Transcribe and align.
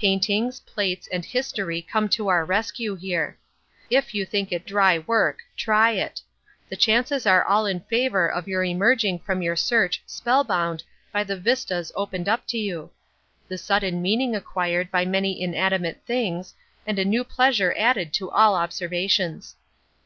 Paintings, 0.00 0.60
plates 0.60 1.06
and 1.12 1.22
history 1.22 1.82
come 1.82 2.08
to 2.08 2.28
our 2.28 2.46
rescue 2.46 2.94
here. 2.96 3.36
If 3.90 4.14
you 4.14 4.24
think 4.24 4.50
it 4.50 4.64
dry 4.64 5.00
work, 5.00 5.40
try 5.54 5.90
it. 5.90 6.22
The 6.70 6.76
chances 6.78 7.26
are 7.26 7.44
all 7.44 7.66
in 7.66 7.80
favour 7.80 8.26
of 8.26 8.48
your 8.48 8.64
emerging 8.64 9.18
from 9.18 9.42
your 9.42 9.54
search 9.54 10.02
spell 10.06 10.44
bound 10.44 10.82
by 11.12 11.24
the 11.24 11.36
vistas 11.38 11.92
opened 11.94 12.26
up 12.26 12.46
to 12.46 12.56
you; 12.56 12.90
the 13.48 13.58
sudden 13.58 14.00
meaning 14.00 14.34
acquired 14.34 14.90
by 14.90 15.04
many 15.04 15.38
inanimate 15.38 16.00
things, 16.06 16.54
and 16.86 16.98
a 16.98 17.04
new 17.04 17.22
pleasure 17.22 17.74
added 17.76 18.14
to 18.14 18.30
all 18.30 18.54
observations. 18.54 19.56